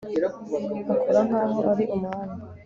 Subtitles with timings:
[0.93, 2.37] akora nkaho ari umwami